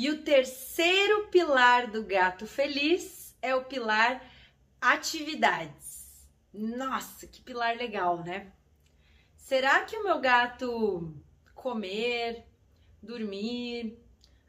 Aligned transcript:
E 0.00 0.08
o 0.10 0.22
terceiro 0.22 1.26
pilar 1.26 1.90
do 1.90 2.04
gato 2.04 2.46
feliz 2.46 3.36
é 3.42 3.52
o 3.56 3.64
pilar 3.64 4.24
atividades. 4.80 6.24
Nossa, 6.54 7.26
que 7.26 7.40
pilar 7.40 7.76
legal, 7.76 8.22
né? 8.22 8.52
Será 9.34 9.82
que 9.82 9.96
o 9.96 10.04
meu 10.04 10.20
gato 10.20 11.12
comer, 11.52 12.46
dormir, 13.02 13.98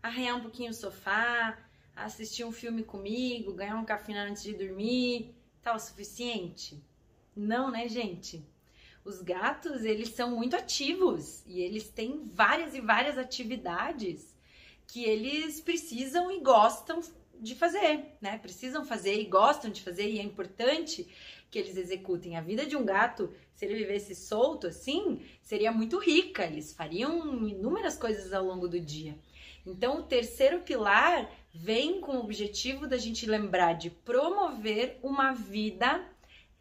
arranhar 0.03 0.37
um 0.37 0.41
pouquinho 0.41 0.69
o 0.69 0.75
sofá, 0.75 1.57
assistir 1.95 2.43
um 2.43 2.51
filme 2.51 2.83
comigo, 2.83 3.55
ganhar 3.55 3.77
um 3.77 3.85
café 3.85 4.13
antes 4.13 4.43
de 4.43 4.53
dormir, 4.53 5.33
tá 5.63 5.73
o 5.73 5.79
suficiente? 5.79 6.79
Não, 7.35 7.71
né, 7.71 7.89
gente? 7.89 8.47
Os 9.03 9.19
gatos, 9.19 9.83
eles 9.83 10.09
são 10.09 10.29
muito 10.29 10.55
ativos 10.55 11.43
e 11.47 11.59
eles 11.59 11.89
têm 11.89 12.27
várias 12.27 12.75
e 12.75 12.81
várias 12.81 13.17
atividades 13.17 14.37
que 14.89 15.05
eles 15.05 15.61
precisam 15.61 16.31
e 16.31 16.39
gostam 16.39 16.99
de 17.39 17.53
fazer, 17.53 18.17
né? 18.19 18.39
Precisam 18.39 18.83
fazer 18.83 19.21
e 19.21 19.25
gostam 19.25 19.69
de 19.69 19.81
fazer 19.83 20.09
e 20.09 20.19
é 20.19 20.23
importante 20.23 21.07
que 21.49 21.59
eles 21.59 21.77
executem. 21.77 22.35
A 22.35 22.41
vida 22.41 22.65
de 22.65 22.75
um 22.75 22.83
gato, 22.83 23.31
se 23.53 23.65
ele 23.65 23.75
vivesse 23.75 24.15
solto 24.15 24.65
assim, 24.65 25.21
seria 25.43 25.71
muito 25.71 25.99
rica. 25.99 26.43
Eles 26.43 26.73
fariam 26.73 27.47
inúmeras 27.47 27.97
coisas 27.97 28.33
ao 28.33 28.43
longo 28.43 28.67
do 28.67 28.79
dia. 28.79 29.15
Então, 29.63 29.99
o 29.99 30.03
terceiro 30.03 30.61
pilar 30.61 31.31
vem 31.53 32.01
com 32.01 32.17
o 32.17 32.21
objetivo 32.21 32.87
da 32.87 32.97
gente 32.97 33.27
lembrar 33.27 33.73
de 33.73 33.91
promover 33.91 34.99
uma 35.03 35.33
vida 35.33 36.03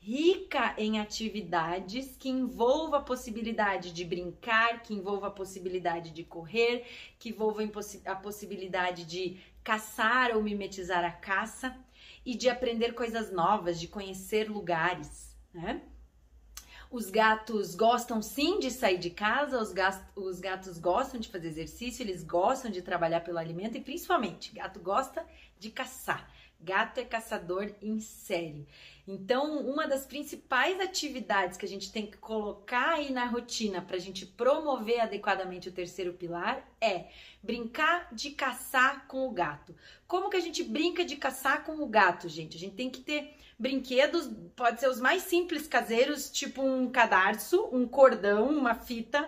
rica 0.00 0.74
em 0.78 0.98
atividades 0.98 2.16
que 2.16 2.28
envolva 2.28 2.98
a 2.98 3.02
possibilidade 3.02 3.92
de 3.92 4.04
brincar, 4.04 4.82
que 4.82 4.94
envolva 4.94 5.26
a 5.26 5.30
possibilidade 5.30 6.10
de 6.10 6.24
correr, 6.24 6.86
que 7.18 7.30
envolva 7.30 7.62
a 8.06 8.14
possibilidade 8.14 9.04
de 9.04 9.38
caçar 9.62 10.34
ou 10.34 10.42
mimetizar 10.42 11.04
a 11.04 11.10
caça 11.10 11.76
e 12.24 12.34
de 12.34 12.48
aprender 12.48 12.94
coisas 12.94 13.30
novas, 13.32 13.78
de 13.78 13.88
conhecer 13.88 14.50
lugares, 14.50 15.36
né? 15.52 15.82
Os 16.90 17.10
gatos 17.10 17.74
gostam 17.74 18.22
sim 18.22 18.58
de 18.58 18.70
sair 18.70 18.96
de 18.96 19.10
casa, 19.10 19.60
os, 19.60 19.74
os 20.16 20.40
gatos 20.40 20.78
gostam 20.78 21.20
de 21.20 21.28
fazer 21.28 21.48
exercício, 21.48 22.02
eles 22.02 22.24
gostam 22.24 22.70
de 22.70 22.80
trabalhar 22.80 23.20
pelo 23.20 23.36
alimento 23.36 23.76
e 23.76 23.80
principalmente, 23.80 24.54
gato 24.54 24.80
gosta 24.80 25.26
de 25.58 25.70
caçar. 25.70 26.32
Gato 26.58 26.98
é 26.98 27.04
caçador 27.04 27.72
em 27.82 28.00
série. 28.00 28.66
Então, 29.10 29.66
uma 29.66 29.88
das 29.88 30.04
principais 30.04 30.78
atividades 30.78 31.56
que 31.56 31.64
a 31.64 31.68
gente 31.68 31.90
tem 31.90 32.06
que 32.06 32.18
colocar 32.18 32.90
aí 32.90 33.10
na 33.10 33.24
rotina 33.24 33.80
para 33.80 33.96
a 33.96 33.98
gente 33.98 34.26
promover 34.26 35.00
adequadamente 35.00 35.70
o 35.70 35.72
terceiro 35.72 36.12
pilar 36.12 36.62
é 36.78 37.06
brincar 37.42 38.14
de 38.14 38.32
caçar 38.32 39.06
com 39.08 39.26
o 39.26 39.30
gato. 39.30 39.74
Como 40.06 40.28
que 40.28 40.36
a 40.36 40.40
gente 40.40 40.62
brinca 40.62 41.06
de 41.06 41.16
caçar 41.16 41.64
com 41.64 41.80
o 41.80 41.86
gato, 41.86 42.28
gente? 42.28 42.58
A 42.58 42.60
gente 42.60 42.74
tem 42.74 42.90
que 42.90 43.00
ter 43.00 43.34
brinquedos, 43.58 44.28
pode 44.54 44.78
ser 44.78 44.90
os 44.90 45.00
mais 45.00 45.22
simples 45.22 45.66
caseiros, 45.66 46.30
tipo 46.30 46.62
um 46.62 46.90
cadarço, 46.90 47.66
um 47.72 47.88
cordão, 47.88 48.50
uma 48.50 48.74
fita 48.74 49.26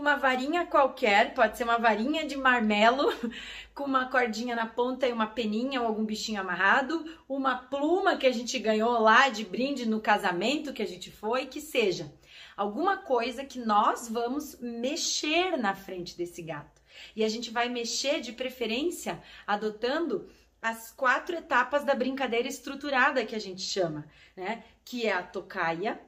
uma 0.00 0.16
varinha 0.16 0.66
qualquer, 0.66 1.34
pode 1.34 1.56
ser 1.56 1.64
uma 1.64 1.78
varinha 1.78 2.26
de 2.26 2.36
marmelo 2.36 3.12
com 3.74 3.84
uma 3.84 4.06
cordinha 4.06 4.56
na 4.56 4.66
ponta 4.66 5.06
e 5.06 5.12
uma 5.12 5.26
peninha 5.26 5.80
ou 5.80 5.86
algum 5.86 6.04
bichinho 6.04 6.40
amarrado, 6.40 7.04
uma 7.28 7.56
pluma 7.56 8.16
que 8.16 8.26
a 8.26 8.32
gente 8.32 8.58
ganhou 8.58 8.98
lá 8.98 9.28
de 9.28 9.44
brinde 9.44 9.86
no 9.86 10.00
casamento 10.00 10.72
que 10.72 10.82
a 10.82 10.86
gente 10.86 11.10
foi, 11.10 11.46
que 11.46 11.60
seja 11.60 12.12
alguma 12.56 12.96
coisa 12.96 13.44
que 13.44 13.58
nós 13.58 14.08
vamos 14.08 14.58
mexer 14.60 15.56
na 15.56 15.74
frente 15.74 16.16
desse 16.16 16.42
gato. 16.42 16.80
E 17.14 17.24
a 17.24 17.28
gente 17.28 17.50
vai 17.50 17.68
mexer 17.68 18.20
de 18.20 18.32
preferência 18.32 19.22
adotando 19.46 20.28
as 20.60 20.90
quatro 20.90 21.36
etapas 21.36 21.84
da 21.84 21.94
brincadeira 21.94 22.48
estruturada 22.48 23.24
que 23.24 23.34
a 23.34 23.38
gente 23.38 23.62
chama, 23.62 24.06
né? 24.36 24.64
Que 24.84 25.06
é 25.06 25.12
a 25.12 25.22
tocaia, 25.22 26.00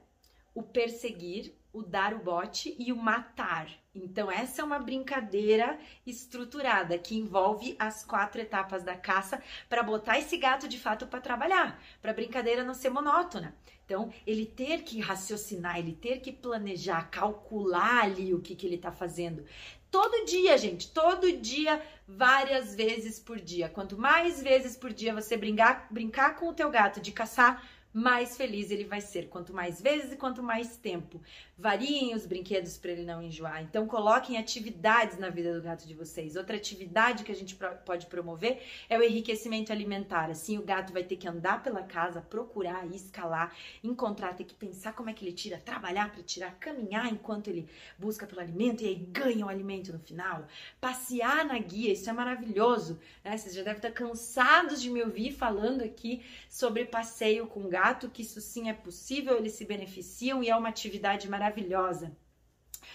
o 0.53 0.61
perseguir, 0.61 1.55
o 1.71 1.81
dar 1.81 2.13
o 2.13 2.19
bote 2.19 2.75
e 2.77 2.91
o 2.91 2.95
matar. 2.95 3.67
Então, 3.95 4.31
essa 4.31 4.61
é 4.61 4.65
uma 4.65 4.79
brincadeira 4.79 5.77
estruturada 6.05 6.97
que 6.97 7.15
envolve 7.15 7.75
as 7.77 8.03
quatro 8.03 8.41
etapas 8.41 8.83
da 8.83 8.95
caça 8.95 9.41
para 9.69 9.83
botar 9.83 10.17
esse 10.17 10.35
gato 10.35 10.67
de 10.67 10.79
fato 10.79 11.05
para 11.05 11.21
trabalhar, 11.21 11.79
para 12.01 12.09
a 12.09 12.13
brincadeira 12.13 12.63
não 12.63 12.73
ser 12.73 12.89
monótona. 12.89 13.55
Então, 13.85 14.11
ele 14.25 14.47
ter 14.47 14.81
que 14.81 14.99
raciocinar, 14.99 15.77
ele 15.77 15.93
ter 15.93 16.21
que 16.21 16.31
planejar, 16.31 17.07
calcular 17.11 18.05
ali 18.05 18.33
o 18.33 18.41
que, 18.41 18.55
que 18.55 18.65
ele 18.65 18.77
está 18.77 18.91
fazendo. 18.91 19.45
Todo 19.91 20.25
dia, 20.25 20.57
gente, 20.57 20.89
todo 20.89 21.31
dia, 21.37 21.79
várias 22.07 22.73
vezes 22.73 23.19
por 23.19 23.39
dia. 23.39 23.69
Quanto 23.69 23.95
mais 23.95 24.41
vezes 24.41 24.75
por 24.75 24.91
dia 24.91 25.13
você 25.13 25.37
brincar, 25.37 25.85
brincar 25.91 26.35
com 26.35 26.47
o 26.47 26.53
teu 26.53 26.71
gato 26.71 26.99
de 26.99 27.11
caçar, 27.11 27.63
mais 27.93 28.35
feliz 28.35 28.71
ele 28.71 28.85
vai 28.85 28.99
ser. 28.99 29.27
Quanto 29.27 29.53
mais 29.53 29.79
vezes 29.79 30.11
e 30.11 30.15
quanto 30.15 30.41
mais 30.41 30.75
tempo. 30.77 31.21
Variem 31.55 32.15
os 32.15 32.25
brinquedos 32.25 32.75
para 32.75 32.91
ele 32.91 33.03
não 33.03 33.21
enjoar. 33.21 33.61
Então, 33.61 33.85
coloquem 33.85 34.37
atividades 34.37 35.19
na 35.19 35.29
vida 35.29 35.53
do 35.53 35.61
gato 35.61 35.87
de 35.87 35.93
vocês. 35.93 36.35
Outra 36.35 36.57
atividade 36.57 37.23
que 37.23 37.31
a 37.31 37.35
gente 37.35 37.55
pode 37.85 38.07
promover 38.07 38.63
é 38.89 38.97
o 38.97 39.03
enriquecimento 39.03 39.71
alimentar. 39.71 40.31
Assim, 40.31 40.57
o 40.57 40.63
gato 40.63 40.91
vai 40.91 41.03
ter 41.03 41.17
que 41.17 41.27
andar 41.27 41.61
pela 41.61 41.83
casa, 41.83 42.21
procurar, 42.21 42.87
escalar, 42.87 43.55
encontrar, 43.83 44.35
ter 44.35 44.45
que 44.45 44.55
pensar 44.55 44.93
como 44.93 45.11
é 45.11 45.13
que 45.13 45.23
ele 45.23 45.33
tira, 45.33 45.59
trabalhar 45.59 46.11
para 46.11 46.23
tirar, 46.23 46.55
caminhar 46.59 47.05
enquanto 47.11 47.49
ele 47.49 47.69
busca 47.97 48.25
pelo 48.25 48.41
alimento 48.41 48.83
e 48.83 48.87
aí 48.87 48.95
ganha 48.95 49.45
o 49.45 49.49
alimento 49.49 49.93
no 49.93 49.99
final. 49.99 50.47
Passear 50.81 51.45
na 51.45 51.59
guia, 51.59 51.93
isso 51.93 52.09
é 52.09 52.13
maravilhoso. 52.13 52.99
Né? 53.23 53.37
Vocês 53.37 53.53
já 53.53 53.61
devem 53.61 53.77
estar 53.77 53.91
cansados 53.91 54.81
de 54.81 54.89
me 54.89 55.03
ouvir 55.03 55.31
falando 55.31 55.83
aqui 55.83 56.25
sobre 56.49 56.85
passeio 56.85 57.45
com 57.45 57.69
gato 57.69 57.82
gato, 57.83 58.09
que 58.09 58.21
isso 58.21 58.39
sim 58.39 58.69
é 58.69 58.73
possível, 58.73 59.37
eles 59.37 59.53
se 59.53 59.65
beneficiam 59.65 60.41
e 60.41 60.49
é 60.49 60.55
uma 60.55 60.69
atividade 60.69 61.27
maravilhosa. 61.29 62.15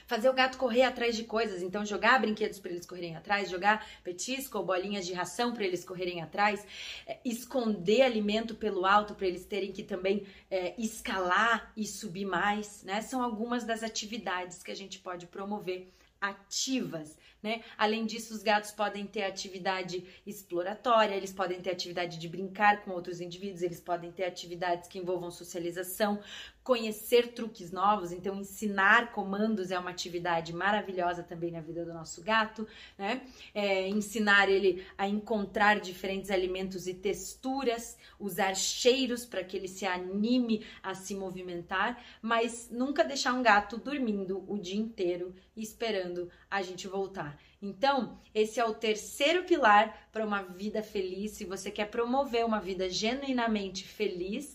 Fazer 0.06 0.30
o 0.30 0.32
gato 0.32 0.56
correr 0.56 0.82
atrás 0.82 1.14
de 1.14 1.24
coisas, 1.24 1.62
então 1.62 1.84
jogar 1.84 2.18
brinquedos 2.18 2.58
para 2.58 2.70
eles 2.70 2.86
correrem 2.86 3.14
atrás, 3.14 3.50
jogar 3.50 3.86
petisco 4.02 4.56
ou 4.56 4.64
bolinhas 4.64 5.06
de 5.06 5.12
ração 5.12 5.52
para 5.52 5.64
eles 5.64 5.84
correrem 5.84 6.22
atrás, 6.22 6.64
é, 7.06 7.18
esconder 7.22 8.02
alimento 8.02 8.54
pelo 8.54 8.86
alto 8.86 9.14
para 9.14 9.26
eles 9.26 9.44
terem 9.44 9.72
que 9.72 9.82
também 9.82 10.26
é, 10.50 10.74
escalar 10.78 11.70
e 11.76 11.86
subir 11.86 12.24
mais, 12.24 12.82
né? 12.84 13.02
São 13.02 13.22
algumas 13.22 13.64
das 13.64 13.82
atividades 13.82 14.62
que 14.62 14.70
a 14.70 14.76
gente 14.76 14.98
pode 14.98 15.26
promover 15.26 15.90
ativas, 16.20 17.16
né? 17.42 17.62
Além 17.76 18.06
disso, 18.06 18.34
os 18.34 18.42
gatos 18.42 18.70
podem 18.72 19.06
ter 19.06 19.22
atividade 19.22 20.04
exploratória, 20.26 21.14
eles 21.14 21.32
podem 21.32 21.60
ter 21.60 21.70
atividade 21.70 22.18
de 22.18 22.28
brincar 22.28 22.82
com 22.82 22.90
outros 22.90 23.20
indivíduos, 23.20 23.62
eles 23.62 23.80
podem 23.80 24.10
ter 24.10 24.24
atividades 24.24 24.88
que 24.88 24.98
envolvam 24.98 25.30
socialização, 25.30 26.20
conhecer 26.68 27.28
truques 27.32 27.72
novos, 27.72 28.12
então 28.12 28.38
ensinar 28.38 29.10
comandos 29.12 29.70
é 29.70 29.78
uma 29.78 29.88
atividade 29.88 30.52
maravilhosa 30.52 31.22
também 31.22 31.50
na 31.50 31.62
vida 31.62 31.82
do 31.82 31.94
nosso 31.94 32.22
gato, 32.22 32.68
né? 32.98 33.22
É, 33.54 33.88
ensinar 33.88 34.50
ele 34.50 34.84
a 34.98 35.08
encontrar 35.08 35.80
diferentes 35.80 36.30
alimentos 36.30 36.86
e 36.86 36.92
texturas, 36.92 37.96
usar 38.20 38.54
cheiros 38.54 39.24
para 39.24 39.42
que 39.42 39.56
ele 39.56 39.66
se 39.66 39.86
anime 39.86 40.62
a 40.82 40.94
se 40.94 41.14
movimentar, 41.14 42.04
mas 42.20 42.68
nunca 42.70 43.02
deixar 43.02 43.32
um 43.32 43.42
gato 43.42 43.78
dormindo 43.78 44.44
o 44.46 44.58
dia 44.58 44.78
inteiro 44.78 45.34
esperando 45.56 46.30
a 46.50 46.60
gente 46.60 46.86
voltar. 46.86 47.38
Então, 47.62 48.20
esse 48.34 48.60
é 48.60 48.64
o 48.66 48.74
terceiro 48.74 49.44
pilar 49.44 50.08
para 50.12 50.26
uma 50.26 50.42
vida 50.42 50.82
feliz. 50.82 51.30
Se 51.30 51.46
você 51.46 51.70
quer 51.70 51.86
promover 51.86 52.44
uma 52.44 52.60
vida 52.60 52.90
genuinamente 52.90 53.84
feliz, 53.84 54.54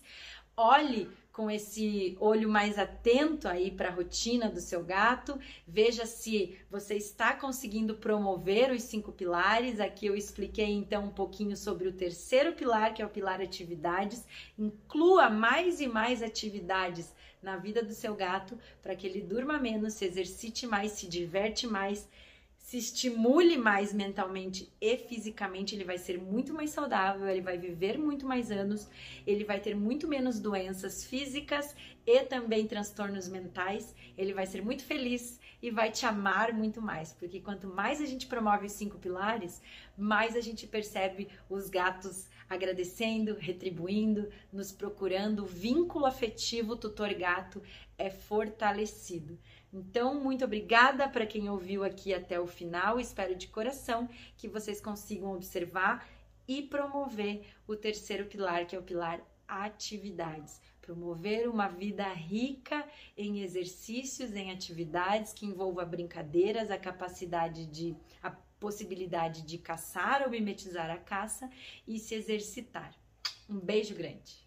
olhe 0.56 1.10
com 1.34 1.50
esse 1.50 2.16
olho 2.20 2.48
mais 2.48 2.78
atento 2.78 3.48
aí 3.48 3.68
para 3.68 3.88
a 3.88 3.92
rotina 3.92 4.48
do 4.48 4.60
seu 4.60 4.84
gato. 4.84 5.36
Veja 5.66 6.06
se 6.06 6.56
você 6.70 6.94
está 6.94 7.34
conseguindo 7.34 7.96
promover 7.96 8.70
os 8.70 8.84
cinco 8.84 9.10
pilares. 9.10 9.80
Aqui 9.80 10.06
eu 10.06 10.14
expliquei 10.14 10.70
então 10.70 11.06
um 11.06 11.10
pouquinho 11.10 11.56
sobre 11.56 11.88
o 11.88 11.92
terceiro 11.92 12.52
pilar, 12.52 12.94
que 12.94 13.02
é 13.02 13.06
o 13.06 13.10
pilar 13.10 13.40
atividades. 13.40 14.24
Inclua 14.56 15.28
mais 15.28 15.80
e 15.80 15.88
mais 15.88 16.22
atividades 16.22 17.12
na 17.42 17.56
vida 17.56 17.82
do 17.82 17.92
seu 17.92 18.14
gato 18.14 18.56
para 18.80 18.94
que 18.94 19.06
ele 19.06 19.20
durma 19.20 19.58
menos, 19.58 19.94
se 19.94 20.04
exercite 20.04 20.68
mais, 20.68 20.92
se 20.92 21.08
diverte 21.08 21.66
mais 21.66 22.08
se 22.64 22.78
estimule 22.78 23.58
mais 23.58 23.92
mentalmente 23.92 24.72
e 24.80 24.96
fisicamente, 24.96 25.74
ele 25.74 25.84
vai 25.84 25.98
ser 25.98 26.18
muito 26.18 26.54
mais 26.54 26.70
saudável, 26.70 27.28
ele 27.28 27.42
vai 27.42 27.58
viver 27.58 27.98
muito 27.98 28.26
mais 28.26 28.50
anos, 28.50 28.88
ele 29.26 29.44
vai 29.44 29.60
ter 29.60 29.76
muito 29.76 30.08
menos 30.08 30.40
doenças 30.40 31.04
físicas 31.04 31.76
e 32.06 32.22
também 32.22 32.66
transtornos 32.66 33.28
mentais, 33.28 33.94
ele 34.16 34.32
vai 34.32 34.46
ser 34.46 34.62
muito 34.62 34.82
feliz 34.82 35.38
e 35.60 35.70
vai 35.70 35.90
te 35.90 36.06
amar 36.06 36.54
muito 36.54 36.80
mais, 36.80 37.12
porque 37.12 37.38
quanto 37.38 37.66
mais 37.66 38.00
a 38.00 38.06
gente 38.06 38.26
promove 38.26 38.64
os 38.64 38.72
cinco 38.72 38.96
pilares, 38.96 39.60
mais 39.94 40.34
a 40.34 40.40
gente 40.40 40.66
percebe 40.66 41.28
os 41.50 41.68
gatos 41.68 42.30
agradecendo, 42.48 43.34
retribuindo, 43.34 44.30
nos 44.50 44.72
procurando, 44.72 45.42
o 45.42 45.46
vínculo 45.46 46.06
afetivo 46.06 46.76
tutor 46.76 47.12
gato 47.12 47.62
é 47.98 48.08
fortalecido. 48.08 49.38
Então, 49.74 50.14
muito 50.20 50.44
obrigada 50.44 51.08
para 51.08 51.26
quem 51.26 51.50
ouviu 51.50 51.82
aqui 51.82 52.14
até 52.14 52.38
o 52.38 52.46
final. 52.46 53.00
Espero 53.00 53.34
de 53.34 53.48
coração 53.48 54.08
que 54.36 54.46
vocês 54.46 54.80
consigam 54.80 55.34
observar 55.34 56.08
e 56.46 56.62
promover 56.62 57.44
o 57.66 57.74
terceiro 57.74 58.26
pilar, 58.26 58.68
que 58.68 58.76
é 58.76 58.78
o 58.78 58.84
pilar 58.84 59.20
atividades. 59.48 60.60
Promover 60.80 61.48
uma 61.48 61.66
vida 61.66 62.06
rica 62.12 62.88
em 63.16 63.40
exercícios, 63.40 64.32
em 64.36 64.52
atividades 64.52 65.32
que 65.32 65.44
envolva 65.44 65.84
brincadeiras, 65.84 66.70
a 66.70 66.78
capacidade 66.78 67.66
de 67.66 67.96
a 68.22 68.30
possibilidade 68.30 69.42
de 69.42 69.58
caçar 69.58 70.22
ou 70.22 70.30
mimetizar 70.30 70.88
a 70.88 70.98
caça 70.98 71.50
e 71.84 71.98
se 71.98 72.14
exercitar. 72.14 72.94
Um 73.48 73.58
beijo 73.58 73.92
grande. 73.92 74.43